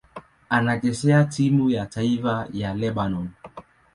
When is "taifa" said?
1.85-2.47